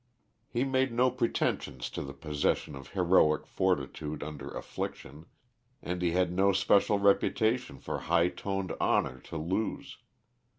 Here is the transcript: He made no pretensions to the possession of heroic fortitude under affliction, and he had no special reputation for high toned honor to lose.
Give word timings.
He 0.49 0.63
made 0.63 0.91
no 0.91 1.11
pretensions 1.11 1.87
to 1.91 2.01
the 2.01 2.15
possession 2.15 2.75
of 2.75 2.87
heroic 2.89 3.45
fortitude 3.45 4.23
under 4.23 4.47
affliction, 4.49 5.27
and 5.79 6.01
he 6.01 6.09
had 6.13 6.31
no 6.33 6.53
special 6.53 6.97
reputation 6.97 7.77
for 7.77 7.99
high 7.99 8.29
toned 8.29 8.73
honor 8.81 9.19
to 9.19 9.37
lose. 9.37 9.99